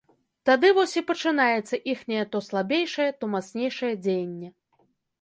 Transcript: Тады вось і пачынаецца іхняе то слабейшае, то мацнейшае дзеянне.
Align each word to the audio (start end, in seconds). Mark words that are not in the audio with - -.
Тады 0.49 0.71
вось 0.77 0.95
і 0.95 1.03
пачынаецца 1.09 1.79
іхняе 1.95 2.25
то 2.33 2.43
слабейшае, 2.49 3.09
то 3.23 3.33
мацнейшае 3.37 3.95
дзеянне. 4.05 4.55